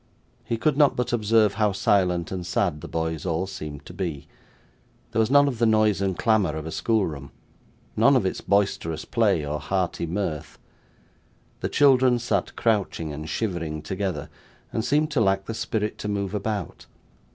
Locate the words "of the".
5.47-5.67